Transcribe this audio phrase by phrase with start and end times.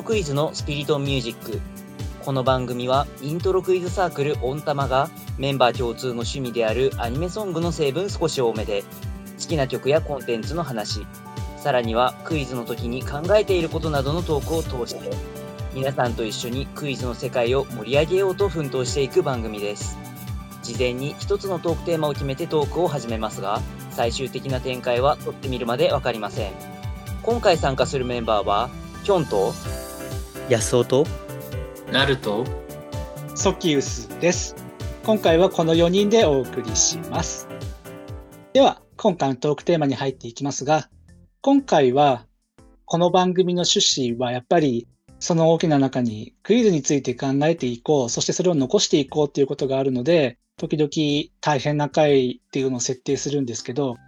[0.00, 1.60] ロクイズのスピリットミュージック。
[2.24, 8.82] この番組はイントロクイズサークルオンタマがメンバー共通の趣味であるアニメソングの成分少し多めで
[9.38, 11.06] 好きな曲やコンテンツの話、
[11.58, 15.10] さらにはクイズの時に考えていることなどのトークを通して
[15.74, 19.98] 皆さんと一緒にクイズの世界を盛り上げようと奮闘していく番組です。
[20.62, 26.52] 事前に一つのトークテーマを決めてトークを始めますが、最終的な展開は撮ってみるまでわかりません。
[27.22, 28.70] 今回参加するメンバーは、
[29.04, 29.52] キョンと、
[30.50, 31.06] 安尾と、
[31.92, 32.44] ナルト、
[33.36, 34.56] ソキウスです。
[35.04, 37.46] 今回はこの4人でお送りします。
[38.52, 40.88] では、今回のトークテーマに入っていきますが、
[41.40, 42.26] 今回は
[42.84, 44.88] この番組の趣旨はやっぱり
[45.20, 53.98] その大きな中にクイズについて考えていこう、そしてそれを残していこうっていうことがあるので、時々大変な回っていうのを設定するんですけど、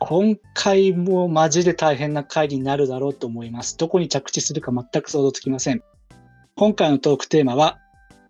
[0.00, 3.78] 今回もマジで大変な回になるだろうと思います。
[3.78, 5.84] どこに着地するか全く想像つきません。
[6.54, 7.78] 今回のトークテーマは、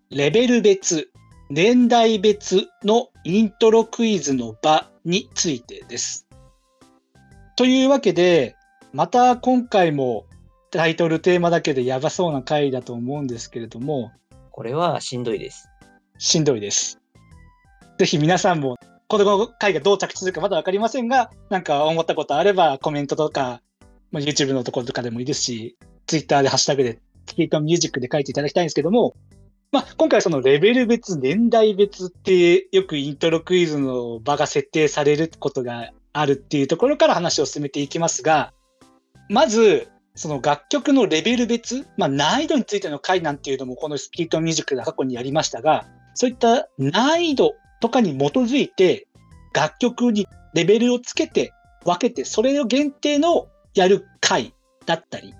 [0.09, 1.11] レベル別、
[1.49, 6.25] 年代別のイントロクイズの場についてです。
[7.57, 8.55] というわけで、
[8.93, 10.25] また今回も
[10.71, 14.11] タイトルテーマだけでやばそうな回だと思うんですけれども、
[14.51, 15.67] これはしんどいです。
[16.17, 16.99] しんどいです。
[17.99, 18.77] ぜひ皆さんも、
[19.09, 23.61] この回がどう着地するかまだ分かりませんが、なんか思ったことあればコメントとか、
[24.11, 25.77] まあ、YouTube のところとかでもいいですし、
[26.07, 29.15] Twitter でハッシュタグで、キートミュージックで書いていただきたいんですけども、
[29.71, 38.53] まあ、今回そのレベル別、年代別ってよくイントロクイズの場が設定されることがあるっていうところから話を進めていきますが、
[39.29, 49.07] まず、その楽曲のレベル別、まあ、難易度についての回なんていうのもこのスピートミュージックで過去にやりましたが、そういった難易度とかに基づいて、
[49.55, 51.51] 楽曲にレベルをつけて
[51.83, 54.53] 分けて、それを限定のやる回
[54.85, 55.33] だったり、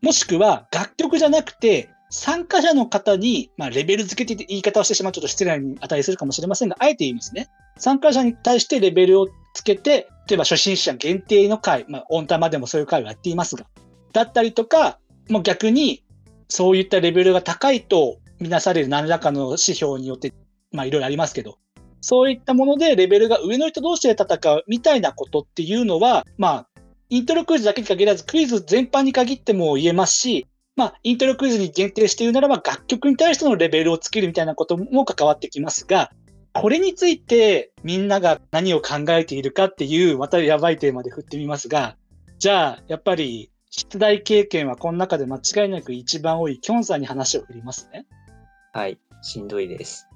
[0.00, 7.48] もしくは楽曲じゃなくて、参加者の方に、まあ、レベル付けて言い方をしてしまうとちょっと失礼に値するかもしれませんが、あえて言いますね。
[7.76, 13.66] 参加者に対してレベルをつけて、例えば初心者限定の回、まあ、オンタマでもそういう回をやっていますが、
[14.12, 14.98] だったりとか、
[15.28, 16.04] もう逆に、
[16.48, 20.32] そういったレベルが高いとみなされる何らかの指標によって、
[20.72, 21.58] まあいろいろありますけど、
[22.00, 26.67] そういったものでレベルが上の人同士で戦うみたいなことっていうのは、まあ、
[27.10, 30.46] イントロクイズだけに限らず、クイズ全般に限っても言えますし、
[30.76, 36.12] まあ、イントロクイズに限定して言うならば、楽曲に対してのレベルをつけるみたいなことも関わってきますが、
[36.52, 41.96] これについてみんなが何を考えているかっていう、またやばいテーマで振ってみますが、
[42.38, 48.06] じゃあ、やっぱり、出題経験はこの中で間違いなく一番多いキョンさんに話を振りますね。
[48.72, 50.08] はい、しんどいです。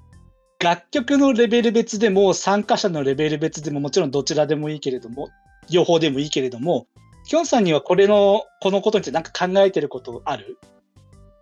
[0.59, 5.29] 楽曲のレベル別でも参加者のレベル別でももちろんどちらでもいいけれども
[5.69, 6.87] 両方でもいいけれども
[7.25, 10.57] きょんさんにはこれのこのことについて何か考えてることある？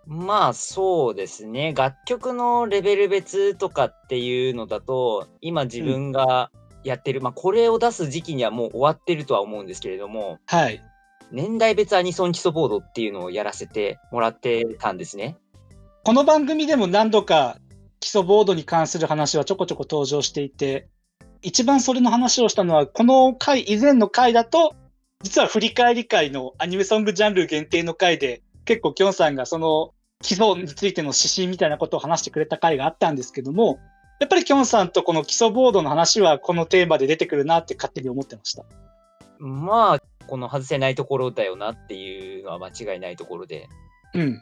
[0.05, 1.73] まあそうですね。
[1.75, 6.51] 楽曲のレベル別とかっていうのだと今自分が
[6.83, 10.81] やってる、うん、まあこれを出す時期にはもう終わってるとは思うんですけれども、はい、
[11.31, 15.37] 年代別アニソン基礎ボードっていうのをやらせてもらってたんですね。
[16.03, 17.57] この番組でも何度か
[17.99, 20.89] 基礎ボードに関する話はちょこちょこ登場していて、
[21.41, 24.75] 一番それの話をしたのは、この回、以前の回だと、
[25.23, 33.79] 実は振り返り会のアニメソングジャンル限定の回で、結構きょんさんがその基礎についての指針みたいなことを話してくれた回があったんですけども、
[34.19, 38.63] やっぱりきょんさんとこの基礎ボードの話はこのテーマで出てくるなって勝手に思ってました。
[39.39, 43.67] まあ、この外せないところだよなっていうのは間違いないところで。
[44.13, 44.41] うん。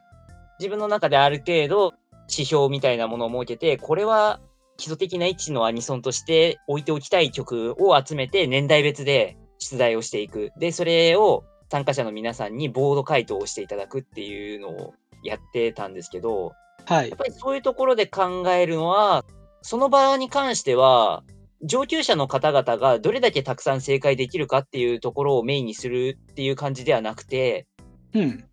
[0.60, 1.94] 自分の中である程度
[2.30, 4.42] 指標みたいなものを設けて、これは
[4.80, 10.52] 基礎的な位置のアニソンとして置いておきたい曲を集めて年代別で出題をしていく。
[10.58, 16.54] で、それを参加者の皆さんにボード回答をしていただくっていうのをやってたんですけど、
[16.86, 17.10] はい。
[17.10, 19.26] やっぱりそういうところで考えるのは、
[19.62, 21.24] その場に関しては、
[21.62, 27.68] 上級者の方々がどれだけたくさん正解できるかっていうところをメインにするっていう感じではなくて、
[28.14, 28.46] うん。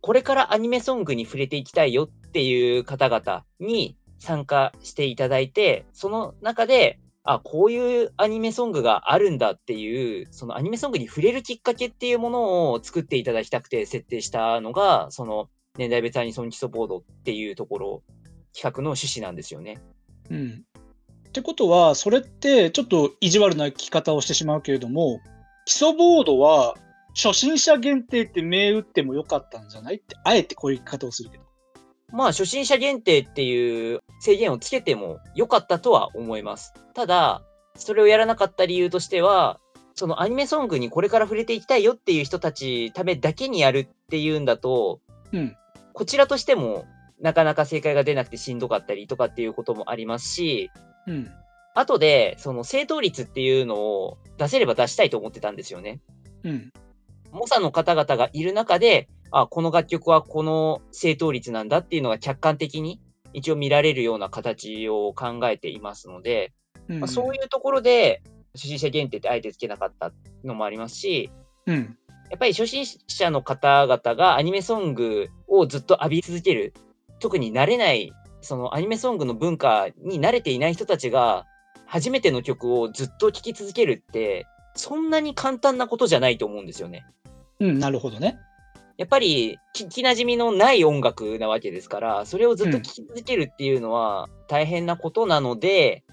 [0.00, 15.48] これからアニメソングに触れていきたいよっていう方々に参加していただいて、その中で、あ、こういうアニメソングがあるんだっていう、そのアニメソングに触れるきっかけっていうものを作っていただきたくて設定したのが、その
[15.78, 18.02] 年代別アニソン基礎ボードっていうところ、
[18.54, 19.78] 企画の趣旨なんですよね。
[20.30, 20.64] うん。
[21.28, 25.20] ってことは、それってちょっと意地悪な聞き方をしてしまうけれども、
[25.64, 26.74] 基礎ボードは
[27.14, 31.44] 初心者限定って銘打ってもよかったんじゃないって、あえてこういう言い方をするけど。
[32.14, 36.72] まあ、初心者限定っていう制限をつけても良かったとは思います。
[36.94, 37.42] ただ、
[37.76, 39.58] それをやらなかった理由としては、
[39.94, 45.00] そのアニメソングにこれから触れていきたいよっていう人たちためだけにやるっていうんだと、
[45.32, 45.56] うん、
[45.92, 46.84] こちらとしても
[47.20, 50.70] なかなか正解が出なくてしんどかったりとかっていうこともありますし、
[51.06, 51.30] うん。
[51.74, 56.00] 後で、その正答率っていうのを出せれば出したいと思ってたんですよね。
[56.44, 56.72] うん。
[57.32, 59.08] 猛者の方々がいる中で、
[59.40, 63.00] あ、この楽曲はこの正答率なんだっていうのが客観的に
[63.32, 66.52] 一応見られるような形を考えていますので、
[66.88, 68.22] うんまあ、そういうところで
[68.54, 70.12] 初心者限定ってあえてつけなかった
[70.44, 71.30] のもありますし、
[71.66, 71.96] うん。
[72.30, 76.72] やっぱり初心者の方々がアニメソングをずっと浴び続ける、
[77.18, 81.46] 特に慣れない、そのアニメソングの文化に慣れていない人たちが、
[81.86, 87.04] 初めての曲をずっと聴き続けるって、そんなに簡単なことじゃないと思うんですよね。
[87.60, 88.38] うん、なるほどね。
[88.96, 96.04] やっぱり聞き馴染みのない音楽なわけですから、それをずっと聴き続けるっていうのは大変なことなので、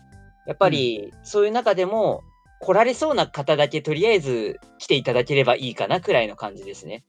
[0.47, 2.21] やっぱりそういう中でも
[2.59, 7.03] 来られそうな方だけとりあえず来ていただければいいかなくらいの感じですね。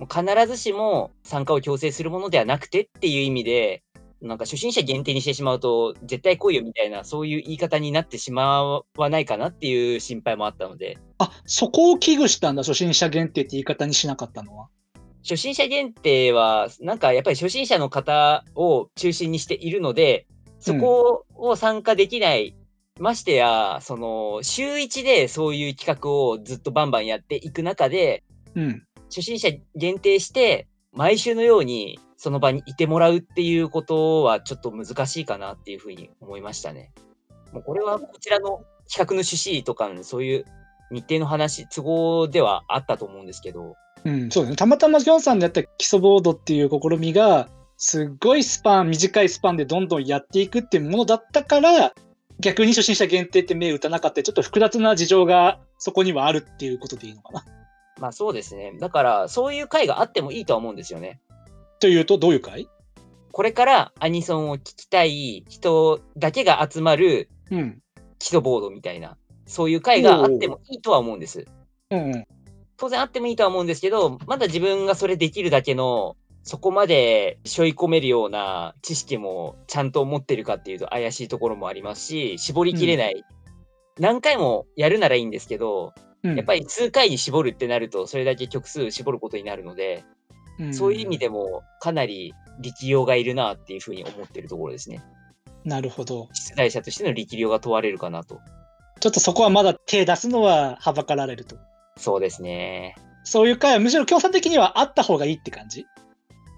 [0.00, 3.84] もう必ずしも参加を強制するものではなくてっていう意味で、
[4.20, 14.68] なんか初心者限定にしてしまうと絶対来いよみたいなそういう言い方になってしまわないかなっていう心配もあったので、あ、そこを危惧したんだ、初心者限定って言い方にしなかったのは。
[15.24, 20.26] 初心者限定は、なんかやっぱり初心者の方を中心にしているので、
[20.60, 22.54] そこを参加できない、
[23.00, 28.22] ましてや、その、週1でそういう企画をずっとバンバンやっていく中で、
[28.54, 28.82] うん。
[29.08, 36.92] 初心者限定して、毎週のようにその場にいてもらうっていうことはちょっと難しいかなっていうふうに思いましたね。
[37.52, 40.44] もうこれはこちらの企画の趣旨とかのそういう
[40.90, 44.56] 日程の話、都合ではあったと思うんですけど、うん、そうだね。
[44.56, 51.94] たまたまヒョンさんでやった基礎ボードっていう試みが、すっごいスパン、短いスパンでどんどんやっていくっていうものだったから、
[52.40, 57.44] 逆に初心者限定って目打たなかったちょっと複雑な事情がそこにはあるっていうことでいいのかな。
[58.00, 58.74] まあそうですね。
[58.78, 61.20] だから、そういう回があってもいいとは思うんですよね。
[61.80, 62.68] というと、どういう回
[63.32, 67.80] これからアニソンを聴きたい人だけが集まるうん。
[68.18, 71.46] 基礎ボードみたいな、そういう回があってもいいとは思うんです。
[71.90, 72.26] うんうん。
[72.76, 83.24] 当然あってもいいとは思うんですけど、まだ自分がそれできるだけの、そこまで背負い込めるような知識もちゃんと持ってるかっていうと怪しいところもありますし、絞りきれない。
[83.98, 90.04] 何回もやるならいいんですけど、うんやっぱり数回に絞るってなると、それだけ曲数絞ることになるので、
[90.72, 95.02] そういう意味でもかなり力量がいるなっていうふうに思ってるところですね。
[95.64, 96.28] なるほど。
[96.32, 98.40] 出題者としての力量が問われるかなと。
[99.00, 101.56] ちょっとそこはまだ手出すのははばかられると。
[101.96, 102.96] そうですね。
[103.24, 105.86] そういう回はむしろ強さ的にはあった方がいいって感じ？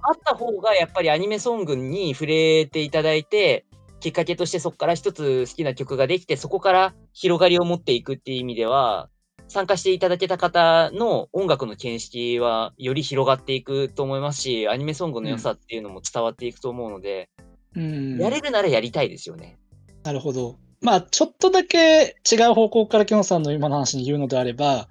[0.02, 3.64] あった方がやっぱりアニメソングに触れていただいて、
[4.00, 9.08] きっかけとしてそこから一つ好きな曲ができて、そこから広がりを持っていくっていう意味では、
[9.48, 17.30] 参加していただけた方の音楽の見識はより広がっていくと思いますし、アニメソングの良さっていうのも伝わっていくと思うので、
[17.74, 18.18] うん。
[18.18, 19.58] やれるならやりたいですよね。
[20.02, 20.56] なるほど。
[20.82, 24.88] まあ、ちょっとだけ違う方向からきょんさんの今の話に言うのであれば、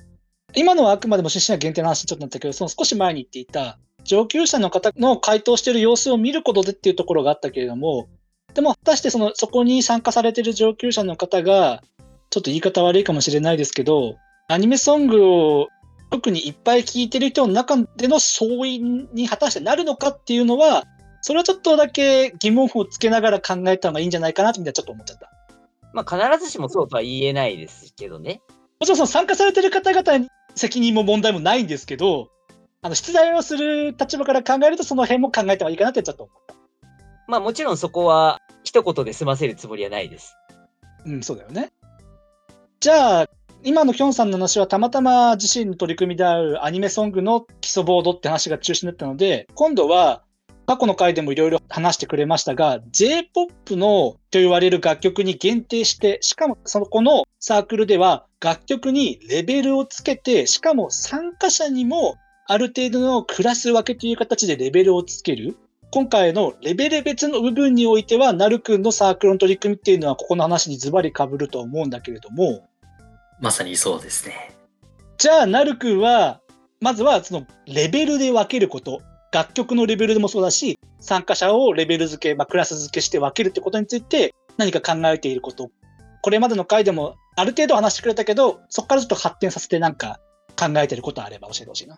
[0.55, 8.07] 今のはあくまでも出身者限定の話にちょっとなったけど、その少し前に言っていた、上級者の方の回答している様子を見ることでっていうところがあったけれども、
[8.53, 11.83] でも果たしてそのそこに参加されている上級者の方が、
[12.29, 14.15] ちょっと言い方悪いかもしれないですけど、
[14.47, 15.67] アニメソングを
[16.12, 20.85] 特にいっぱい聴いてる人の中での総員に果たしてなるのかっていうのは、
[21.21, 25.31] それはちょっとだけ疑問符をつけながら考えた方がいいんじゃないかなってみたいなちょっと思っちゃった。
[25.91, 28.41] まあ必ずしもそうとは言えないですけどね。
[28.79, 32.29] もちろんその参加されてる方々に責任も問題もないんですけど、
[32.81, 36.55] あの出題をする立場から考えるとその辺も考えた方がいいかなってちょっと思った。
[37.27, 40.35] まあもちろんそこは一言で済ませるつもりはないです。
[41.05, 41.71] うん、そうだよね。
[42.79, 43.29] じゃあ、
[43.63, 50.24] 今のきょんさんの話はたまたま自身の取り組みであるアニメソングの基礎ボードって話が中心だったので、今度は
[50.65, 62.15] 過去の回でもいろいろ話してくれましたが、J-POP のと言われる楽曲に限定して、しかもそこのサークルでは楽曲にレベルをつけて、しかも参加者にも
[62.48, 65.55] ある程度のクラス分けという形でレベルをつける。
[65.91, 72.67] 今回のレベル別の部分においては、なるくんのサークルの取り組みっていうのは、ここの話にズバリ被ると思うんだけれども、
[73.39, 74.53] まさにそうですね。
[75.17, 76.41] じゃあ、なるくんは、
[76.81, 79.01] まずはそのレベルで分けること、
[79.36, 85.72] 楽曲のレベルでもそうだし、参加者をレベル付け、まあ、クラス付けして分けるってことについて、何か考えていること、
[86.22, 90.22] これまでの回でもある程度話してくれたけど、そこからちょっと発展させてなんか
[90.58, 91.98] 考えてることあれば教えてほしいな。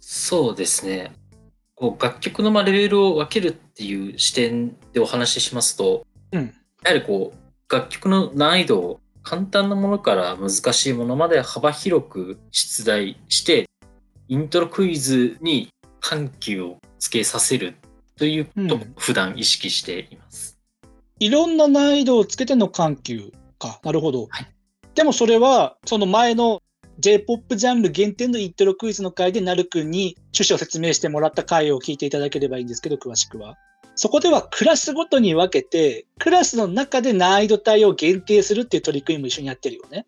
[0.00, 1.12] そうですね。
[1.74, 6.52] こう楽曲のまあレベルを分けるっていう視点でお話ししますと、うん
[6.84, 13.70] やはりこう楽曲の難易度を簡単なものから難しいものまで幅広く出題して、
[14.28, 17.88] イントロクイズに緩急をつけさせるっ
[18.18, 20.58] ということをうん普段意識しています。
[21.20, 23.80] いろんな難易度をつけての緩急か。
[23.84, 24.26] なるほど。
[24.28, 24.46] はい
[24.98, 26.60] でもそれは、その前の
[26.98, 33.56] J-POP ジャンル限定のイントロクイズの回で、なるくんに趣旨を説明してもらった回を聞いていただければいいんですけど、詳しくは。
[33.94, 40.04] そこではクラスごとに分けて、クラスの中で難易度帯を限定するっていう取り組みも一緒にやってるよね。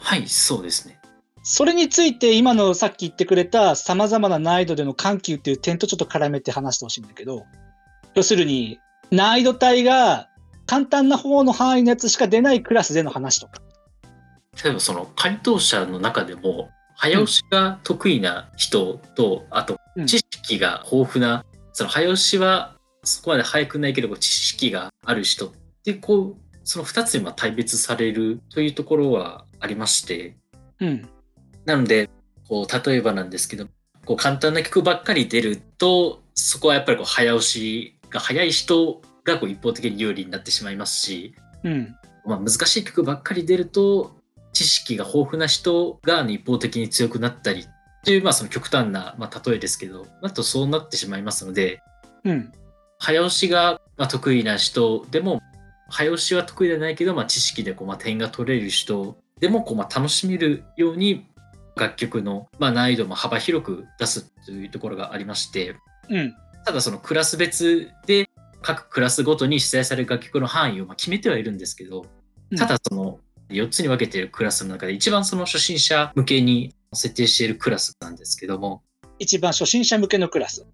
[0.00, 0.97] はい、そうですね。
[1.42, 7.44] それについて今のさっき言ってくれた様々な難易度での緩急っていう点とちょっと絡めて話してほしいんだけど、
[8.14, 8.78] 要するに
[9.10, 10.28] 難易度帯が
[10.66, 13.62] 簡単な方の範囲のやつしか出ないクラスでの話とか。
[14.62, 25.50] 例えばその回答者の中でも早押しが得意な人と、あとうん知識が豊富な、その早押しはそこまで早くないけど知識がある人っ
[25.84, 30.36] てこうその2つにまあ大別されるというところはありまして
[30.80, 31.08] うん。
[31.68, 32.08] なので
[32.48, 33.66] こう例えばなんですけど
[34.06, 41.94] こう簡単な曲ばっかり出るとそこはやっぱりこう早押しが早い人がこう一方的に有利になってしまいますし、うん。
[42.24, 44.16] まあ、難しい曲ばっかり出ると
[44.52, 47.66] 知識が豊富な人が一方的に強くなったり
[48.04, 51.80] という、まあ、その極端な、まあ、例えですけどあとそうなってしまいますので
[52.24, 52.52] うん。
[52.98, 55.40] 早押しがまあ得意な人でも
[55.88, 61.26] 早押しは得意ではないけど、まあ、知識でこうまあ点が取れる人でもこうまあ楽しめるように
[61.78, 65.76] 楽曲のまあ難易度も幅広く出すというところがありまして
[66.08, 66.34] うん。
[66.64, 68.28] ただそのクラス別で
[68.60, 72.04] 各クラスごとに出題される楽曲の範囲をまあ決めてはいるんですけど
[72.56, 73.20] ただその
[73.50, 78.82] 4つに分けているクラスの中で一番その初心者向けに設定しているクラスなんですけども
[79.18, 80.66] 一番初心者向けのクラス。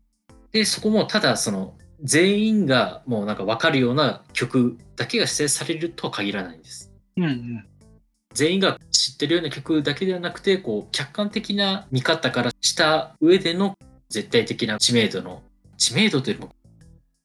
[0.52, 6.92] でそこもただその全員がもうなんか分かるような曲だけが出題されるとは限らないんです。
[7.16, 7.66] うんうん。
[8.34, 13.78] 全員が知ってるような曲だけではなくてこう客観的な見方からした上での
[14.10, 15.42] 絶対的な知名度の
[15.78, 16.54] 知名度というよりも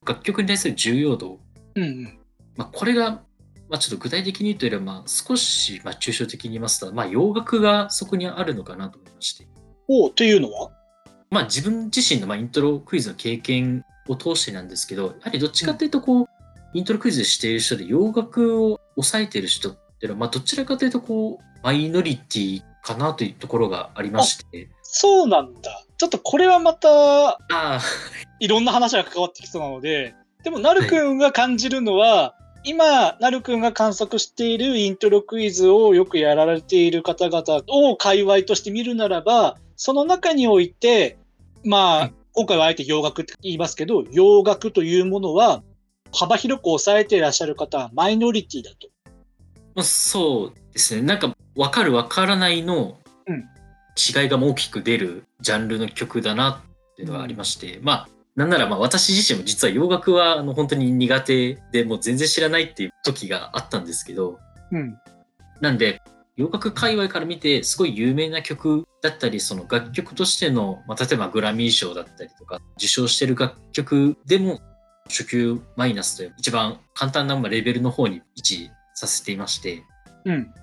[0.06, 1.40] 楽曲に対する重要度。
[1.76, 2.20] うんうん。
[2.56, 9.48] まあ、これが、まあ、ちょっと具体的に言うというよりは、まあ、少し、まあ、抽象的に言いますと、まあ、洋楽がそこにあるのかなと思いまして、
[9.88, 10.72] おうというのは？
[11.32, 16.28] まあ、自分自身の、まあ、イントロクイズの経験を通してなんですけど、やはりどっちかというと、こう、
[16.74, 25.86] イントロクイズしている人で洋楽を抑えている人っていうのは、まあ、どちらかというと、こう、マイノリティかなというところがありまして、そうなんだ。
[25.98, 27.82] ちょっとこれはまたああ、
[28.40, 41.18] いろんな話が関わってきそうなので、でも、なるくんが感じるのは、今、なるくんが観測しているイントロクイズをよくやられている方々を界隈として見るならば、その中において、
[41.64, 45.64] まあはい、今回はあえて洋楽って言いますけど、洋楽というものは、
[46.14, 48.89] 幅広く抑えていらっしゃる方はマイノリティだと。
[49.76, 51.02] まあ、そうですね。
[51.02, 52.98] なんか、分かる分からないの
[53.28, 53.50] うん
[54.00, 64.40] 違いが大きく出るジャンルの曲だなっていうのがありまして、まあ、なんならまあ私自身も実は洋楽はあの本当に苦手でもう全然知らないっていう時があったんですけど、
[64.72, 64.98] うん。
[65.60, 66.02] なんで、
[66.38, 74.62] 洋楽界隈から見てすごい有名な曲だったり、その楽曲としての、まあ、例えばグラミー賞だったりとか、受賞してる楽曲でも
[75.10, 79.84] 初級マイナスという一番簡単なまあレベルの方に位置させていまして、
[80.26, 80.54] うん。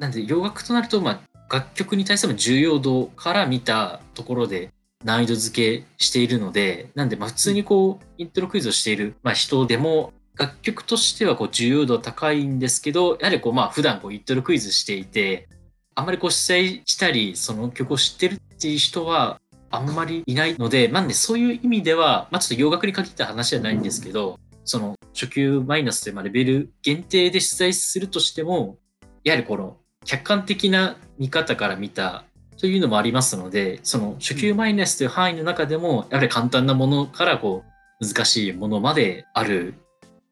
[0.00, 4.72] なんで洋楽となると、まあ、楽曲に対する重要度から見たところで
[5.04, 15.48] 難易度付けしているので、なんでまあ普通にこう、イントロクイズをしている、まあ、人でも、楽曲としてはこう重要度高いんですけど、やはりこうまあ普段こうイントロクイズしていて、
[15.94, 28.78] あんまりこう主催したり、その曲を知ってるっていう人はあんまりいないので、なんでそういう意味では、まあちょっと洋楽に限った話じゃないんですけど、その初級マイナスというまあレベル限定で出題するとしても、
[29.22, 32.24] やはりこの客観的な見方から見た
[32.58, 37.64] というのもありますので、その初級マイナスという範囲の中でも、やはり簡単なものからこ
[38.00, 39.74] う難しいものまである。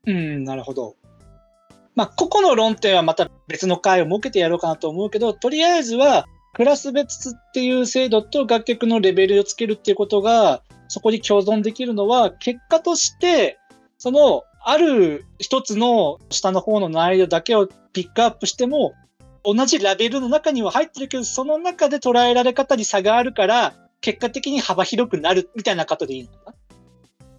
[0.06, 0.96] うん、なるほど。
[1.94, 13.58] まあ、個々の論点はまた別の回を設けてやろうかなと思うけど、とりあえずは、クラス別っていう制度と楽曲のレベルをつけるっていうことが、そこに共存できるのは、結果として、
[14.02, 18.94] その、ある一つの下の方の難易度だけをピックアップしても、
[19.44, 26.54] 同じラベルの中には入ってるけど、その中で捉えられ方に差があるから、結果的に幅広くなるみたいなことでいいのかな？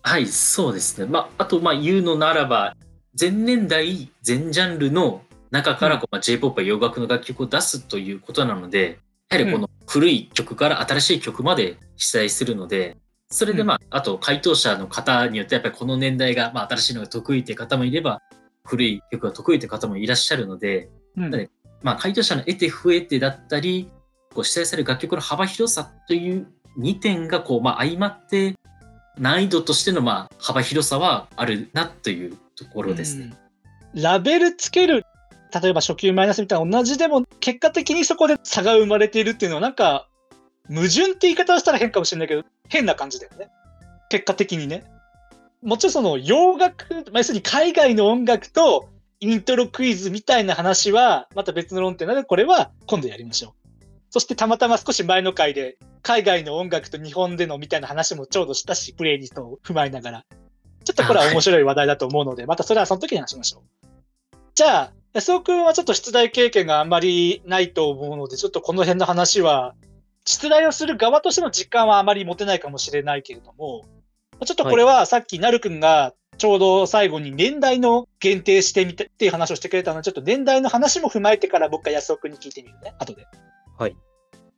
[0.04, 1.06] はい、そうですね。
[1.06, 2.78] まあ、あと、まあ、言うのならば、
[3.20, 12.96] 前年代、全ジャンルの中からこう、まあ、J-POP や洋楽の楽曲を出すということなので、やはりこの古い曲から新しい曲まで出題するので、
[13.34, 18.22] それでまあ、あと回答者の方によってやっぱりこの年代が、まあ、新しいのが得意っていう方もいれば、
[18.64, 21.32] 古い曲が得意っていう方もいらっしゃるので、うん。
[21.32, 21.50] ね
[21.82, 23.90] まあ、回答者の得て増えてだったり、
[24.36, 26.48] こう出題される楽曲の幅広さという
[26.78, 28.54] 2点がこう、まあ、相まって、
[29.18, 33.34] 難易度としてのまあ幅広さはあるなというところですね。
[33.96, 34.02] うん。
[34.02, 35.06] ラベルつける、
[35.60, 40.08] 例えば初級マイナスみたいな同じでも、結果的にそこで差が生まれているっていうのは、なんか、
[40.70, 43.50] 矛盾って言い方をしたら変かもしれないけど、変な感じだよね。
[44.10, 44.84] 結果的にね。
[45.62, 48.90] もちろんその洋楽、まあ、要するに海外の音楽と
[49.20, 53.86] イントロクイズみたいな話は、また別の論点なので、これは今度やりましょう。
[54.10, 60.26] そしてたまたま少し前の回で、海外の音楽と日本でのみたいな話もちょうどしたし、プレイリストを踏まえながら。
[60.84, 64.38] ちょっとこれは面白い話題だと思うので、またそれはその時に話しましょう。
[64.56, 69.74] じゃあ、安尾くんはちょっと出題経験があんまりないと思うので、ちょっとこの辺の話は、
[70.26, 73.86] 出題をする側としての実感はあまり持てないかもしれないけれども、
[74.46, 83.26] ちょっとこれはさっきなるくんがちょうど最後に年代の限定してみてっていう話をしてくれたので、ちょっと年代の話も踏まえてから僕が安尾くんに聞いてみるね、後で。
[83.78, 83.96] はい。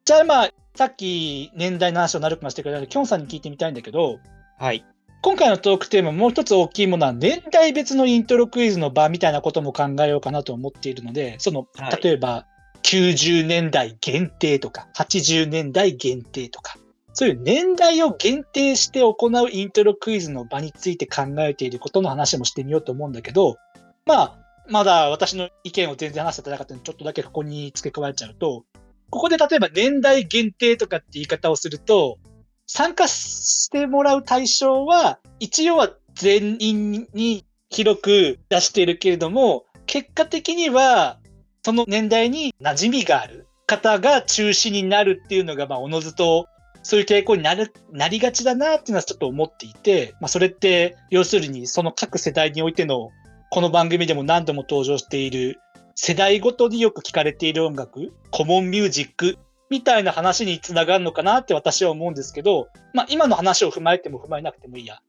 [0.06, 4.20] じゃあまあ、さっき年代の話をなるくんがしてくれたので、きょんさんに聞いてみたいんだけど、
[4.60, 4.86] はい。
[5.22, 12.46] 今回のトークテーマもう一つ大きいものは年代別のイントロクイズの場みたいなことも考えようかなと思っているので、そのはい、例えば
[12.86, 16.76] 90年代限定とか、80年代限定とか、
[17.14, 23.58] そういう年代を限定して行うイントロクイズの場について考えていることの話もしてみようと思うんだけど、
[24.06, 24.38] まあ、
[24.70, 28.66] まだ私の意見を全然話せてなかったので、ちょっとだけここに付け加えちゃうと、
[29.10, 32.20] ここで例えば年代限定とかって言い方をすると、
[32.68, 41.18] 参加してもらう対象は、一応は全員に広く出しているけれども、結果的には、
[41.66, 46.46] その年代に馴染みがある方が中心になるっていうのが、まあ、おのずと、
[46.84, 53.10] そういう傾向になる、なりがちだなっていうのはちょっと思っていて、まあ、それって、要するに、その各世代においての、
[53.50, 55.60] この番組でも何度も登場している、
[55.96, 59.40] 世代ごとによく聞かれている音楽、コモンミュージック
[59.72, 65.00] みたいな話につながるのかなって私は思うんですけど、まあ、今の話を踏まえても踏まえなくてもいいや。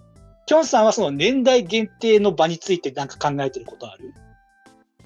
[0.46, 4.14] きょんさんはその年代限定の場について何か考えてることある？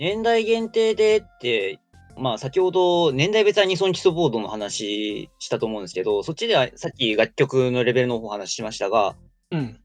[0.01, 1.79] 年代限定でって、
[2.17, 9.15] まあ先ほど年代別アニソン基礎ボードの話したと思うんですけど、そっちではさっき楽曲のレベルの方話しましたが、
[9.51, 9.79] うん。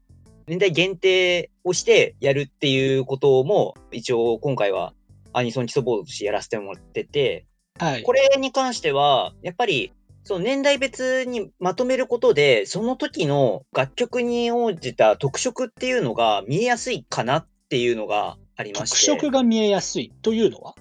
[0.46, 4.94] 年代限定をしてやるっていうことも、一応今回は
[5.34, 7.44] アニソン基礎ボードとしてやらせてもらってて、
[7.78, 8.02] はい。
[8.02, 9.92] これに関しては、やっぱり、
[10.24, 19.12] その年代別にまとめることで、その時の楽曲に応じた特色っていうのが見えやすいかなっていうのがありま特して。
[19.12, 20.74] 色が見えやすいというのは？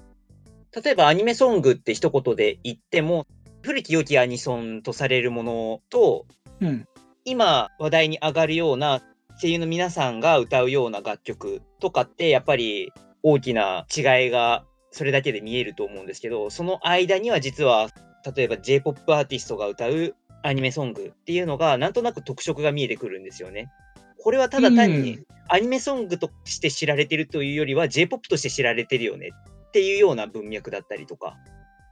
[0.84, 3.28] 例えばアニメソングって一言で言っても、
[3.62, 6.26] 古き良きアニソンとされるものと、
[6.60, 6.88] うん。
[7.24, 9.02] 今話題に上がるような
[9.42, 12.92] 声優の皆さんが歌うような楽曲とかって、やっぱり
[13.24, 17.90] 大きな違いがそれだけで見えると思うんですけど、その間には実は、
[18.36, 23.72] 例えば J-POP アーティストが歌うアニメソングっていうのが、なんとなく特色が見えてくるんですよね。
[24.26, 29.30] これはただ単にアニメソングとして知られてるというよりは J-POP として知られてるよね
[29.68, 31.38] っていうような文脈だったりとか。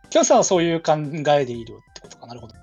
[0.09, 2.55] きょんさんはそういう考えでいるってことかなるほど。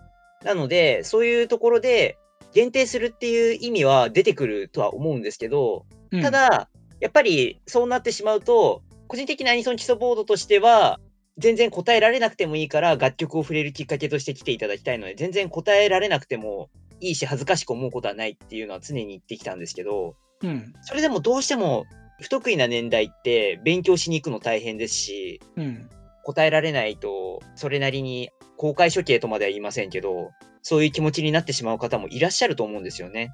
[0.45, 2.19] なので、そういうところで
[2.53, 10.99] 限定するっていう意味は出てくるとは思うんですけど、うんた、だ、やっぱりそうなってしまうと、個人的なアニソン基礎ボードとしては、
[11.39, 20.73] 全然答えられなくてもいいから楽曲を触れるきっかけとして来ていただきたいので、全然答えられなくてもいいし恥ずかしく思うことはないっていうのは常に言ってきたんですけど、うん。
[20.83, 21.85] それでもどうしても
[22.21, 25.89] 不得意な年代って勉強しに行くの大変ですし、うん。
[26.25, 30.31] 答えられないと、それなりに公開処刑とまでは言いませんけど、
[30.63, 33.33] そういう気持ちになってしまう方もいらっしゃると思うんですよね。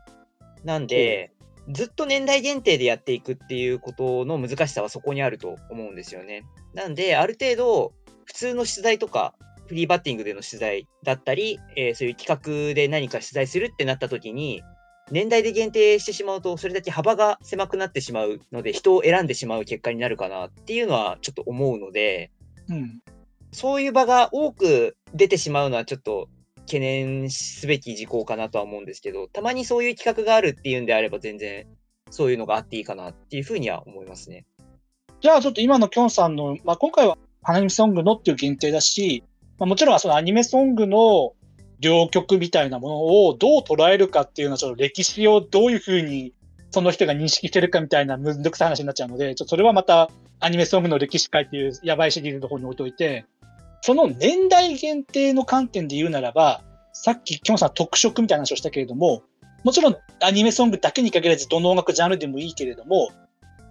[0.65, 1.33] なんで、
[1.69, 6.45] ずっと年代限定でやっていくっていうことの難しさはそこにあると思うんですよね。
[6.75, 7.93] なんで、ある程度、
[8.25, 9.35] 普通の取材とか、
[9.67, 14.63] フリーバッティングでの取材だったり、えーそういう企画で何か取材するってなった時に、
[15.11, 22.31] 年代で限定してしまうと、それだけ幅が狭くなってしまうので、人を選んでしまう結果になるかなっていうのはちょっと思うので、
[22.69, 23.01] うん。
[23.53, 26.29] そういう場が多く出てしまうのはちょっと
[26.63, 31.67] 懸念すべき事項かなとは思うんですけど、たまにそういう企画があるっていうんであれば全然
[32.11, 34.45] そういうのがあっていいかなっていうふうには思いますね。
[35.21, 39.25] じゃあちょっと今のきょんさんの、まあ、今回はアニメソングのっていう限定だし、
[39.59, 41.33] まあ、もちろんそのアニメソングの
[41.81, 46.33] 両曲みたいなものをどう捉えるかっていうのは、ちょっと歴史をどういうふうに
[46.71, 53.25] その人が認識してるかみたいなむんどくさい話になっちゃうので、ちょっとそれはまたアニメソングの歴史会っていうやばいシリーズの方に置いといて、
[53.83, 59.23] その年代限定の観点で言うならば、さっききょんさん特色みたいな話をしたけれども、
[59.65, 63.11] もちろんアニメソングだけに限らずどの音楽ジャンルでもいいけれども、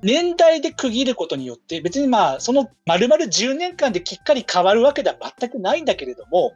[0.04, 6.54] 年代で区切ることによって、別にまあ、その丸々10年間できっかり変わるわけでは全くないんだけれども、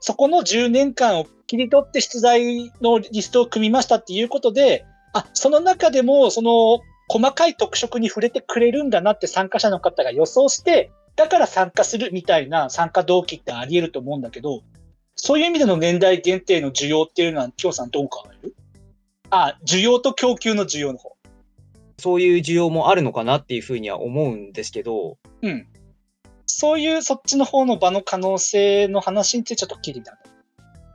[0.00, 14.62] そこの10年間を切り取って出題のリストを組みましたっていうことで、あ、その中でも、その、細かい特色に触れてくれるんだなって参加者の方が予想して、だから参加するみたいな参加動機ってあり得ると思うんだけど、
[15.14, 18.54] そういう意味での年代限定の需要っていうのは、きょうさんどう考える？
[19.28, 21.11] あ、需要と供給の需要の方。
[22.02, 25.68] そういう需要もあるのかなっていうふうには思うんですけど、うん。
[26.46, 30.18] そういうそっちの方の場の可能性の話についてちょっと聞いてみた。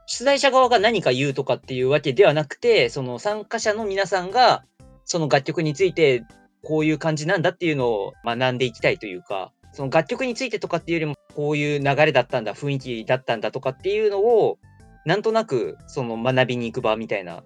[0.06, 4.66] 出題者側が何か言うとかっていうわけではなくて、その参加者の皆さんが、
[5.06, 6.26] その楽曲について
[6.62, 14.60] こういう感じなんだっていうのを学んでいきたいというか、その楽曲についてとかっていうよりも、こういう流れだったんだ、雰囲気だったんだとかっていうのを、
[15.06, 17.44] なんとなくその学びに行く場みたいな。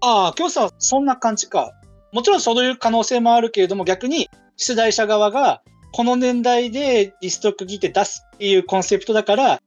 [0.00, 1.72] ああ、今日さんそんな感じか。
[2.12, 9.60] もちろんそういう可能性もあるけれども、逆に出題者側が、この年代でリスト区切って出すっていうコンセプトだから、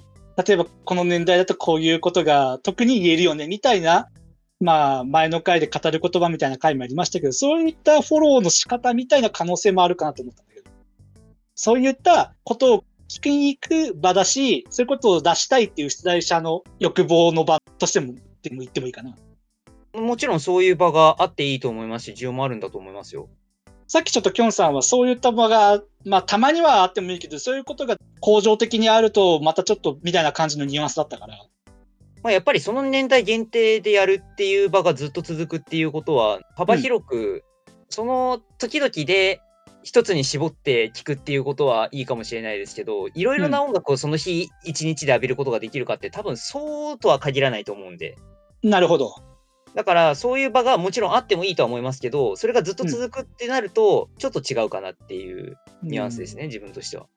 [0.46, 4.08] 例えばこの年代だとこういうことが特に言えるよね、みたいな、
[4.60, 10.72] まあ、前の回で語る言葉みたいな回もありましたけど、そういったフォローの仕方みたいな可能性もあるかなと思ったんだけど、
[11.56, 19.16] そういったことを聞きに行く場だし、そういうことを出したいっていう出題者の欲望の場としても、でも言ってもいいかな。
[19.94, 23.30] もちろんそういう場があっていいと思いますし、需要もあるんだと思いますよ。
[23.88, 31.38] さっきちょっときょんさんはそういった場が、まあたまにはあってもいいけど、そういうことが恒常的にあると、またちょっとみたいな感じのニュアンスだったから。
[32.24, 37.44] まあ、やっぱりその年代限定でやるっていう場がずっと続くっていうことは、幅広く、
[37.90, 39.42] その時々で
[39.84, 48.16] 一つに絞って聞くっていうことはいいかもしれないですけど、いろいろな音楽をその日一日で浴びることができるかって多分そうとは限らないと思うんで。
[48.64, 49.14] なるほど。
[49.76, 57.08] だからそういう場がもちろんあってもいいとは思いますけど、それがずっと続くってなると、ちょっと違うかなっていうニュアンスですね、自分としては。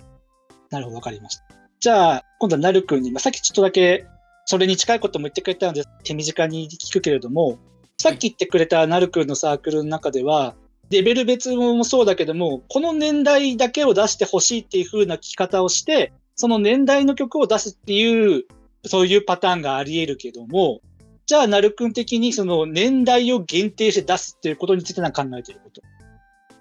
[0.71, 1.45] なるほど、わかりました。
[1.81, 4.07] じゃあ、今度はなるくんに、まあ、さっきちょっとだけ、
[4.47, 7.59] それに近いことも言ってくれたので、手短に聞くけれども、
[7.99, 10.55] さっき言ってくれたなるくんのサークルの中では、
[10.91, 18.45] レベル別もそうだけども、この年代だけを出してほしいっていう風な聞き方をして、その年代の曲を出すっていう、
[18.85, 20.81] そういうパターンがあり得るけども、
[21.27, 25.83] じゃあ、なるくん的にその年代を限定して出すっていうことについて何か考えていること。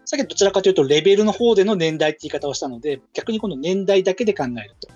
[0.05, 4.87] さっきどちらかというと、レベルの方での年代って言い方をしたので、逆にこの年代だけで考えると。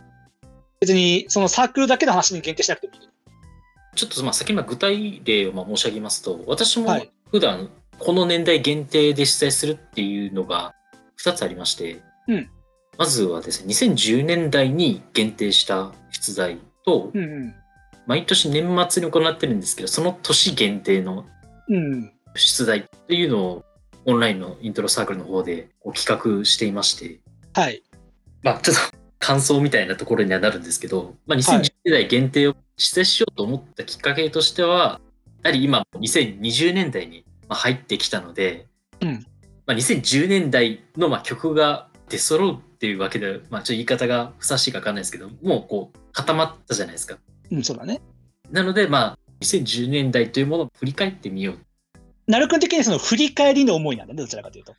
[0.79, 3.09] 別に、そのサークルだけの話に限定しなくてもいい。
[3.95, 10.73] ちょっとまあ先に具体例をまあ申し上げますと、私もはい普段この年代限定で出題するっていうのが
[11.21, 12.49] 2つありまして、うん
[12.97, 17.55] まずはですね、2010年代に限定した出題と、うんうん。
[18.09, 21.27] 毎年年末に行ってるんですけど、その年限定の
[21.67, 22.11] うん。
[22.33, 23.65] 出題というのを
[24.05, 27.19] オンラインのイントロサークルの方で企画していまして、
[27.53, 27.83] はい。
[28.41, 34.99] まあちょっと感想みたいなところにはなるんですけど、まあ2010年代限定を出題しようと思ったきっかけとしては、
[35.43, 38.65] やはり今2020年代にまあ入ってきたので、
[39.01, 39.23] うん
[39.67, 47.19] まあ、2010年代のまあ曲が出揃うっていうわけでは、まあ、ちょっと言い方がふさわしいかわかんないですけど、もうこう固まったじゃないですか。
[47.51, 48.01] うん、そうだね。
[48.51, 51.59] なので、まあ、2010年代というものを振り返ってみよう。
[52.27, 54.75] なるくん的にその振り返りの思いなんだね、どちらかというと。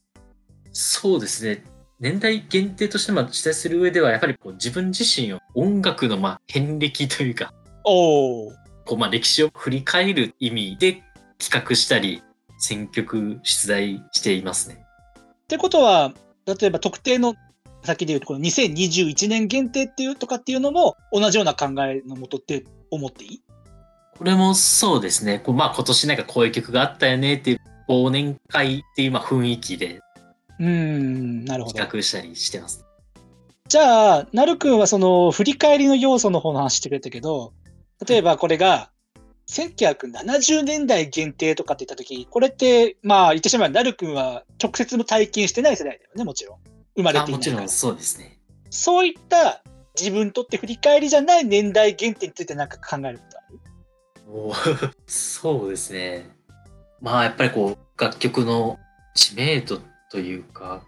[0.72, 1.64] そうですね。
[1.98, 7.52] 年代限定としてまあ指定する上では、やはりこう自分自身を音楽のまあ遍歴というか、
[7.84, 8.52] おお。
[8.86, 11.02] こうまあ歴史を振り返る意味で
[11.38, 12.22] 企画したり、
[12.58, 14.84] 選曲出題していますね。
[15.18, 16.12] ってことは、
[16.46, 17.34] 例えば特定の、
[17.82, 23.42] 先で言うと、この2021年限定っていうとかっていうのも同じような考えのもとって思っていい？
[24.18, 25.38] これもそうですね。
[25.38, 30.00] こうまあ今年なんかこういう曲があったよねっていう忘年会っていうまあ雰囲気で
[30.58, 31.74] うーん、なるほど。
[31.74, 32.84] 企画したりしてます。
[33.68, 37.52] じゃあ、なるくんはその振り返りの要素の方の話してくれたけど、
[38.06, 38.90] 例えばこれが、
[39.48, 46.58] 1970年代限定とかって言ったとき、これって、まあ言ってしまえば、なるくんは直接も体験してない世代だよね、もちろん。
[46.96, 47.68] 生まれあていもちろん。
[47.68, 48.38] そうですね。
[48.70, 49.62] そういった
[49.98, 53.60] 自分にとって振り返りじゃない年代限定について何か考えることある？
[54.28, 56.30] おーそうですね。
[57.00, 58.78] まあやっぱりこう楽曲の
[59.14, 60.82] 知名度というか、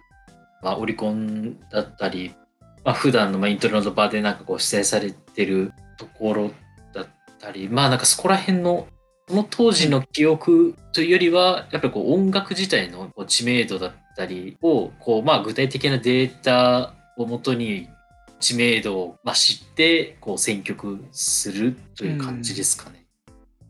[0.62, 2.34] まあ、オリコンだったり、
[2.84, 6.50] まあ、普段のまあイントロの場でなんかこう出演されてるところ
[6.94, 7.06] だっ
[7.40, 8.86] たりまあなんかそこら辺の
[9.28, 17.88] その当時の記憶というよりはやっぱりこう音楽自体の知名度だったりをこうまあ具体的なデータをもとに
[18.40, 23.06] 知名度をまあ知ってこう選曲するという感じですかね。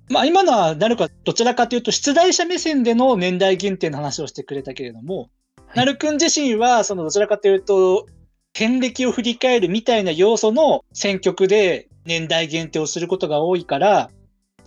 [0.09, 5.31] まあ今のはなるかどちらかというと出題者目線での年代限定の話をしてくれたけれども、
[5.75, 8.07] いなるくん自身はそのどちらかというと
[8.55, 14.11] 遍歴を振り返るみたいな要素の選曲で年代限定をすることが多いから、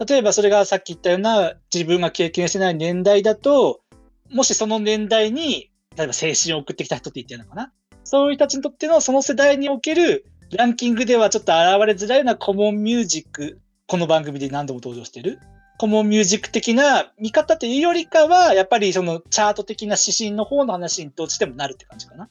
[0.08, 3.82] 例えばそれがさっき言ったような自分が経験してない年代だと、
[4.32, 7.72] もしその年代に、例えば青春を送ってきた人って言ってるのかな？
[8.04, 15.40] そういう人たちにとってのその世代におけるランキングではちょっと現れづらいようなコモンミュージック、この番組で何度も登場してる？
[15.78, 22.30] コモンミュージック的な見方というよりかは、やっぱりそのチャート的な指針の方の話にどうしてもなるって感じかな？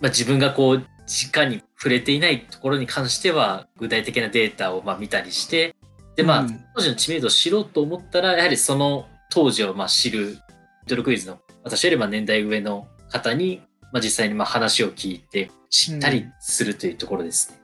[0.00, 5.76] まあ、自分がこう、直に触れていないところに関しては、具体的なデータをまあ見たりして、
[6.16, 10.38] で、まあ、うん当時の知名度を知ろうと思ったら、やはりその当時をまあ知る、
[10.82, 17.58] リトルクイズの、私よりまあ年代上の方に、まあ、実際にまあ話を聞いて、知ったりするというところですね。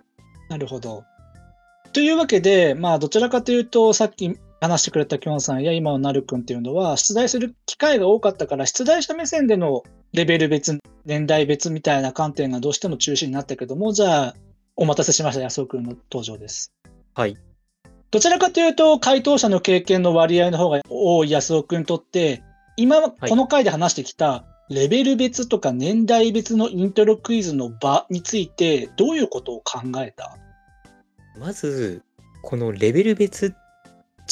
[0.48, 1.04] なるほど。
[1.92, 14.34] というわけで、まあ、どちらかというと、さっき話してくれたきょんさんや今のなるくんっていうのは、出題する機会が多かったから、出題者目線でのレベル別、年代別みたいな観点がどうしても中心になったけども、じゃあ、
[14.76, 16.72] お待たせしました、安尾くんの登場です。
[17.14, 17.36] はい。
[18.10, 22.42] どちらかというと、回答者の経験の割合の方が多い安尾くんにとって、
[22.78, 30.38] 今、いこの回で話してきた、レベル別とか年代別のイントロクイズの場について、どういうことを考えた？
[31.40, 32.04] まず、
[32.42, 33.52] このレベル別、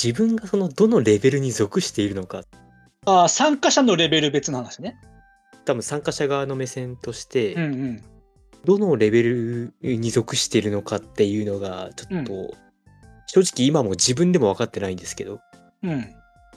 [0.01, 2.43] 自分がそのどのレベルに属しているのか、
[3.05, 4.97] ああ、参加者のレベル別の話ね。
[5.65, 8.05] 多分参加者側の目線として、うんうん。
[8.65, 12.55] どのレベルに属しているのかっていうのが、ちょっと、
[13.27, 15.41] 正直今も自分でも分かってないんですけど、
[15.83, 16.15] うん。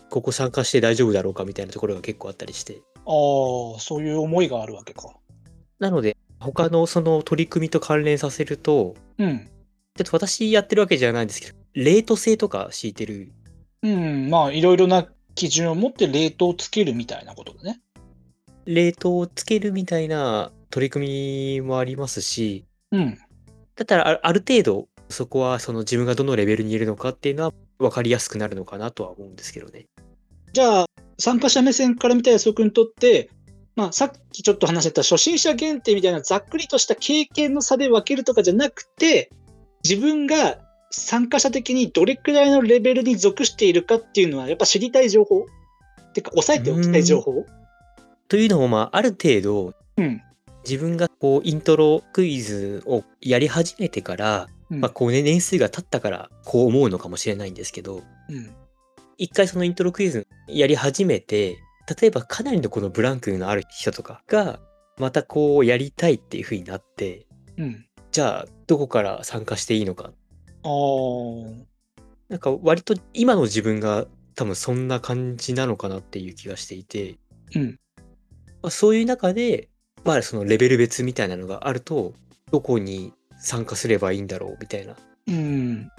[0.10, 2.82] ここ参加して大丈夫だろうかみたいなところが結構あったりして。
[2.98, 3.02] あ
[3.78, 5.14] あ、そういう思いがあるわけか。
[5.80, 9.50] なので、他のその取り組みと関連させると、うん。
[9.96, 13.32] ちょっと私やってるわけじゃないんですけど、レート制とか敷いてる？
[13.84, 14.30] うん。
[14.30, 17.82] まあ、いろいろな基準を持ってレートをつけるみたいなことだね。
[18.66, 23.18] レートをつけるみたいな取り組みもありますし、うん。
[23.76, 29.86] だったらあある程度そこはその自分がどのレベルにいるのかっていうのは分かりやすくなるのかなとは思うんですけどね。
[30.54, 30.86] じゃあ、
[31.18, 33.30] 参加者目線から見た安尾君にとって、
[33.76, 39.32] まあ、さっきちょっと話してた初心者限定みたいなざっくりとした経験の差で分けるとかじゃなくて、
[39.84, 40.60] 自分が
[40.92, 45.46] 参加者的にどれくらいのレベルに属しているかっていうのは、やっぱ知りたい情報
[46.14, 47.46] てか、押さえておきたい情報
[48.28, 50.22] というのもまあある程度うん。
[50.68, 54.82] 自分がこうイントロクイズをやり始めてから、うん。
[54.82, 58.52] まあこうね年数が経ったからこう思うのかもしれないんですけどうん。
[59.20, 61.60] 一回そのイントロクイズやり始めて
[62.02, 64.60] 例えばかなりのこのブランクのある人とかが
[64.98, 67.28] またこうやりたいっていう風になって
[67.58, 67.86] うん。
[68.12, 70.10] じゃあどこから参加していいのかあ
[70.64, 72.02] あ。
[72.30, 77.18] なんか割と今の自分が多分そんな感じなのかなっていう気がしていて、
[77.56, 77.80] うん。
[78.62, 79.68] まあ、そういう中で、
[80.06, 82.14] まあそのレベル別みたいなのがあると、
[82.52, 84.96] どこに参加すればいいんだろうみたいな。
[85.28, 85.90] うん。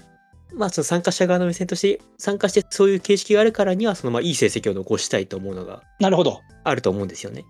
[0.53, 6.41] まあその参加者側の目線として、参加してそういう形式があるからには、そのまあいい成績を残したいと思うのがなるほど。
[6.63, 7.45] あると思うんですよね。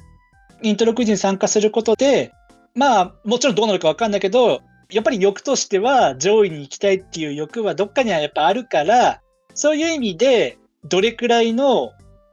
[0.61, 2.31] イントロクイズに参加することで、
[2.75, 9.21] まあ、もちろんどうなるかわかんないけど、やっぱり欲としては上位に行きたいっていう欲はどっかにはやっぱあるから、
[9.53, 11.91] そういう意味で、どれくらいの、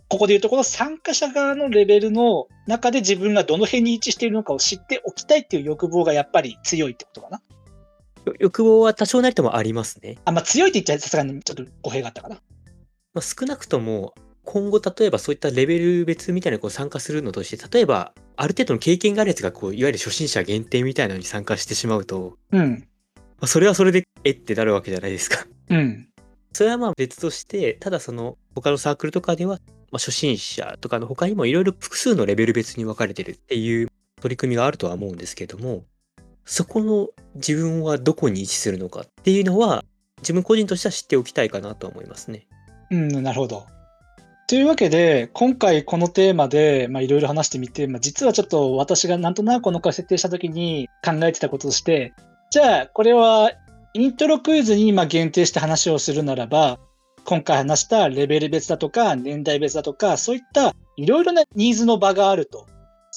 [0.09, 7.43] ここでいうところ参加者側のレベルの中で自分がどの辺に位置しているのかを知っておきたいっていう欲望がやっぱり強いってことかな。
[8.29, 10.19] よ欲望は多少なりともありますね。
[10.25, 12.37] あ、まあ強いって言っちゃさすがにちょっと語弊があったかな。
[13.15, 14.15] まあ、少なくとも、
[14.45, 22.89] 今後例えばそういったレベル別みたいなこう参加するのとして、例えばある程度の経験があるやつがこういわゆる初心者限定みたいなのに参加してしまうと、うん。
[23.17, 25.47] まあ、それはそれでえってなるわけじゃないですか。
[25.69, 26.09] うん。
[26.53, 29.59] それはまあ別として、ただその他のサークルとかでは、
[29.91, 33.89] まあ、初心者とかの他にもいろいろ複数のレベル別に分かれてるっていう
[34.21, 35.85] 取り組みがあるとは思うんですけども、
[36.49, 39.85] そこの自分はどこに位置するのかっていうのは、
[40.21, 42.47] 自分個人としては知っておきたいかなと思いますね。
[42.91, 43.67] うん、なるほど。
[44.49, 52.15] というわけで、今回このテーマで、いろいろ話してみて、まあ、実はちょっと私がなんとなくこの回設定したときに考えてたこととして、
[52.51, 53.53] じゃあ、これは
[53.93, 56.79] イントロクイズに今限定して話をするならば、
[57.27, 62.65] 今回話したレベル別だとか、年代別だとか、そういったいろいろなニーズの場があると。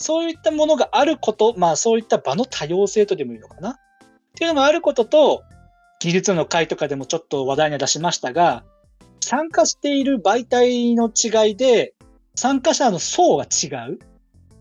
[0.01, 3.71] そういったものがあること、まあそういった場の多様性とでもいいのかな。
[3.71, 3.75] っ
[4.35, 5.43] ていうのがあることと、
[5.99, 8.63] 技術の会とかでもちょっと話題に出しましたが、
[9.19, 11.93] 参加している媒体の違いで、
[12.35, 13.99] 参加者の層が違う。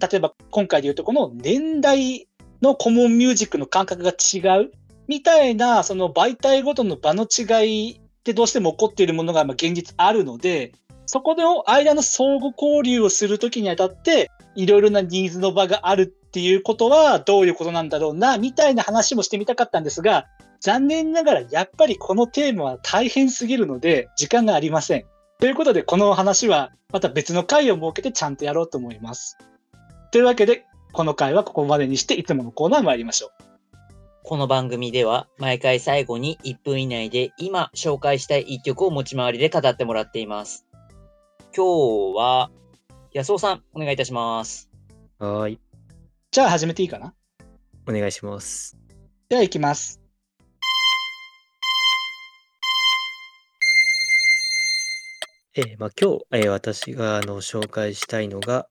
[0.00, 2.26] 例えば今回で言うとこの年代
[2.62, 4.70] のコモンミュージックの感覚が違う。
[5.08, 10.72] みたいな、その媒体ごとの場の違いってどうしても起こっているものが現実あるので、
[11.12, 20.26] そこの間の相互交流をするときにあたって、いろいろなニーズの場があるっていうことはどういうことなんだろうな、みたいな話もしてみたかったんですが、
[20.60, 25.04] 残念ながらやっぱりこのテーマは大変すぎるので時間がありません。
[25.40, 29.36] ということでこの話はまた別の回を設けてちゃんとやろうと思います。
[30.12, 33.30] というわけでこの回はここまでにしていつものコーナー参りましょう。
[34.22, 40.69] この番組では毎回最後に1分以内で今紹介したい1曲を持ち回りで語ってもらっています。
[41.60, 42.50] 今日は
[43.12, 44.70] 安尾さんお願いいたします。
[45.18, 45.58] はーい。
[46.30, 47.12] じゃあ始めていいかな？
[47.86, 48.78] お願いします。
[49.28, 50.00] では行きます。
[55.54, 58.66] えーまあ、今日、えー私があの紹介したいのが、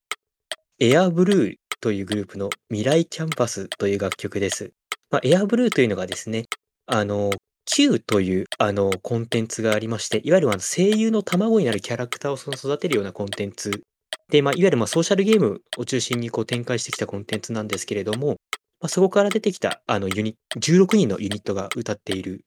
[0.79, 4.73] エアブルーというグループの未来キャンパスという楽曲です。
[5.11, 6.45] まあ、エアブルーというのがですね、
[6.87, 7.29] あの、
[7.71, 13.83] Q というあのコンテンツがありまして、いわゆるあの声優の卵になるキャラクターをその育てるようなコンテンツ
[14.29, 18.37] で、まあ、いわゆるまあソーシャルゲームを中心にこう展開してきたコンテンツなんですけれども、
[18.81, 22.43] まあ、そこから出てきたあのユニ16人のユニットが歌っている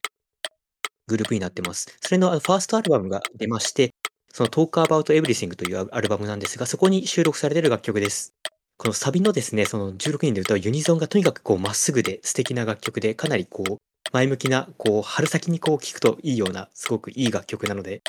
[1.07, 1.97] グループになってます。
[2.01, 3.91] それのあのファーストアルバムが出まして、
[4.33, 8.35] その Talk About Everything というアルバムなんですが、そこに収録されている楽曲です。
[8.77, 13.77] このサビのですね、その16人で歌うユニゾンがとにかくこうまっすぐで素敵な楽曲で、かなりこう
[14.13, 18.03] 前向きな、こう春先にこう聴くといいような、すごくいい楽曲なので、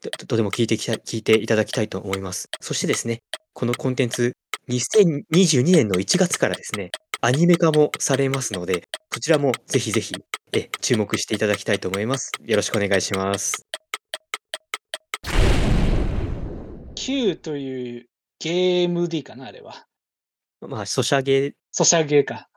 [0.00, 2.48] ととても聴いてきた聴いていただきたいと思います。
[2.60, 4.32] そしてですね、このコンテンツ、
[4.68, 6.90] 2022年の1月からですね、
[7.20, 10.14] アニメ化もされますので、こちらもぜひぜひ
[10.52, 12.32] え注目していただきたいと思います。
[12.44, 13.66] よろしくお願いします。
[16.96, 18.06] Q という
[18.40, 19.86] ゲーム D かなあれは。
[20.60, 22.48] まあ、ソシャゲ、ソシャゲか。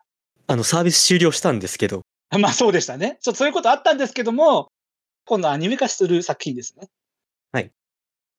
[0.48, 2.02] あの、サービス終了したんですけど、
[2.40, 3.18] まあそうでしたね。
[3.22, 4.72] ちょっとそういうことあったんですけども、
[5.26, 6.90] 今度アニメ化する作品ですね。
[7.52, 7.72] はい。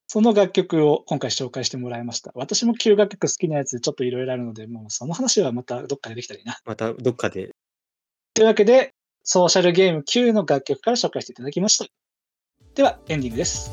[0.07, 2.33] その楽曲を今回紹介してもらいました。
[2.35, 6.59] 私も旧楽曲好きなやつちょっといろいろあるので、もうその話はまたどっかでできたらいいな。
[6.65, 7.55] またどっかで、
[8.35, 8.93] というわけで、
[9.23, 11.87] ソーシャルゲーム Q の楽曲から紹介していただきました。
[12.75, 13.71] では、エンディングです。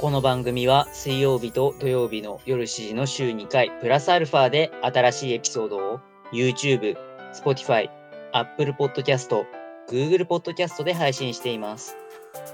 [0.00, 6.00] この番組は水曜日と土曜日の夜7時の週2回プラスアルファで新しいエピソードを
[6.32, 6.96] YouTube、
[7.34, 7.90] Spotify、
[8.32, 9.44] Apple Podcast、
[9.88, 11.96] Google Podcast で配信しています。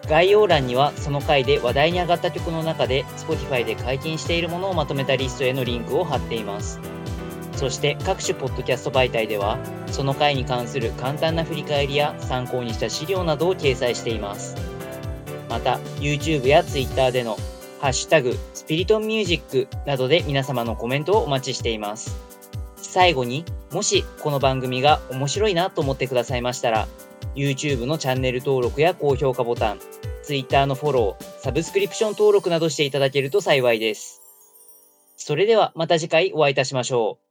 [0.08, 6.80] 概要欄にはその回で話題に上がった曲の中で Spotify で解禁しているものをまとめたリストへのリンクを貼っています。
[7.56, 14.56] そして各種ポッドキャスト媒体ではその回に関する簡単な振り返りや参考にした資料などを掲載しています。
[15.48, 17.36] また YouTube や Twitter での
[17.80, 22.33] ハッシュタグスピリトンミュージックなどで皆様のコメントをお待ちしています。
[22.94, 26.86] 最後にもしこの番組が面白いなと思ってくださいましたら
[27.34, 29.80] YouTube のチャンネル登録や高評価ボタン
[30.22, 34.22] Twitter のフォロー、サブスクリプション登録などしていただけると幸いです。
[35.16, 37.23] それではまた次回お会いいたしましょう。